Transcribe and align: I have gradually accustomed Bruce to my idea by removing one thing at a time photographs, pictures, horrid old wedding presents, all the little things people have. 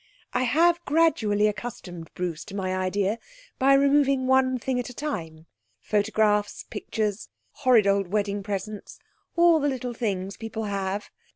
I 0.33 0.45
have 0.45 0.83
gradually 0.83 1.45
accustomed 1.47 2.09
Bruce 2.15 2.43
to 2.45 2.55
my 2.55 2.75
idea 2.75 3.19
by 3.59 3.75
removing 3.75 4.25
one 4.25 4.57
thing 4.57 4.79
at 4.79 4.89
a 4.89 4.95
time 4.95 5.45
photographs, 5.79 6.63
pictures, 6.71 7.29
horrid 7.51 7.85
old 7.85 8.07
wedding 8.07 8.41
presents, 8.41 8.97
all 9.35 9.59
the 9.59 9.69
little 9.69 9.93
things 9.93 10.37
people 10.37 10.63
have. 10.63 11.11